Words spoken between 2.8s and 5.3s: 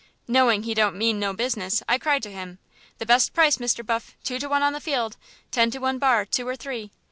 'The best price, Mr. Buff; two to one on the field,